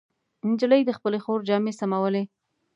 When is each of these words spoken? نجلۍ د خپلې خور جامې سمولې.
نجلۍ 0.49 0.81
د 0.85 0.91
خپلې 0.97 1.19
خور 1.23 1.39
جامې 1.47 1.73
سمولې. 1.79 2.23